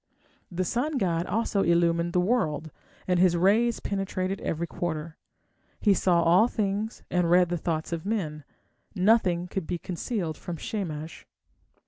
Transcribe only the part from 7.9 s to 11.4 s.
of men; nothing could be concealed from Shamash.